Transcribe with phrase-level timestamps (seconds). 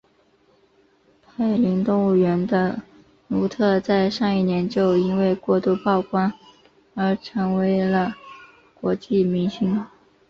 [1.37, 2.81] 柏林动物园的
[3.27, 6.33] 努特在上一年就因为过度曝光
[6.95, 8.15] 而成为了
[8.73, 9.85] 国际明星。